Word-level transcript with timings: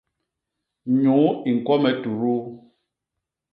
Nyuu 1.01 1.27
i 1.49 1.51
ñkwo 1.55 1.73
me 1.83 1.91
tuduu. 2.01 2.41